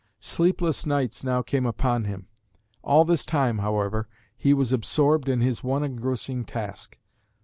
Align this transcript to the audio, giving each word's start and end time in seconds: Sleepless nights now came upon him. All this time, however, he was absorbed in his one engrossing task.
Sleepless 0.19 0.87
nights 0.87 1.23
now 1.23 1.43
came 1.43 1.67
upon 1.67 2.05
him. 2.05 2.25
All 2.81 3.05
this 3.05 3.23
time, 3.23 3.59
however, 3.59 4.07
he 4.35 4.51
was 4.51 4.73
absorbed 4.73 5.29
in 5.29 5.41
his 5.41 5.63
one 5.63 5.83
engrossing 5.83 6.43
task. 6.43 6.97